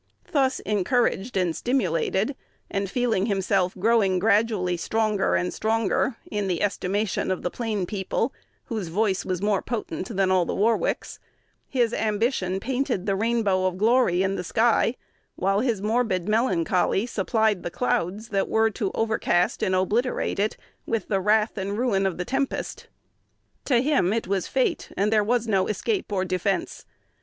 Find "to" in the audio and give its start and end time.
18.71-18.89, 23.65-23.79